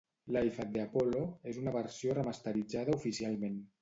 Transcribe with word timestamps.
"Live 0.35 0.55
at 0.63 0.71
the 0.77 0.81
Apollo" 0.87 1.21
és 1.53 1.59
una 1.65 1.73
versió 1.75 2.17
remasteritzada 2.21 2.97
oficialment. 3.03 3.63